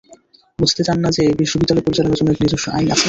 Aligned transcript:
বুঝতে 0.59 0.81
চান 0.83 0.97
না 0.99 1.09
যে 1.11 1.23
বিশ্ববিদ্যালয় 1.41 1.85
পরিচালনার 1.85 2.17
জন্য 2.17 2.29
একটি 2.31 2.43
নিজস্ব 2.45 2.67
আইন 2.69 2.87
আছে। 2.87 2.99